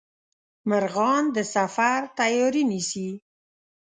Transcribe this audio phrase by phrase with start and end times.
[0.69, 3.09] مرغان د سفر تیاري نیسي